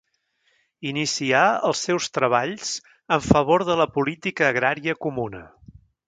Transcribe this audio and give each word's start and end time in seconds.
Inicià 0.91 1.41
els 1.67 1.83
seus 1.89 2.07
treballs 2.17 2.71
en 3.17 3.21
favor 3.25 3.65
de 3.67 3.75
la 3.83 3.87
política 3.99 4.47
agrària 4.53 4.97
comuna. 5.07 5.43